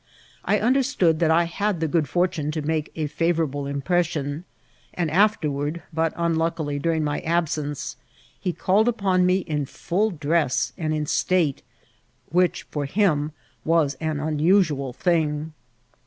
[0.49, 4.45] J understood that I had the good fortune to make a fa vourable impression;
[4.95, 7.97] and afterward, but, unluckily, during my absence,
[8.39, 11.61] he called upon me in full dress and in state,
[12.29, 13.31] which for him
[13.63, 15.53] was an unusual thing.